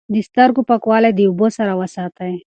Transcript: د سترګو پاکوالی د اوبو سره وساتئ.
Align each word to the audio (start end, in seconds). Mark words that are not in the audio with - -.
د 0.13 0.15
سترګو 0.29 0.61
پاکوالی 0.69 1.11
د 1.15 1.19
اوبو 1.29 1.47
سره 1.57 1.71
وساتئ. 1.79 2.33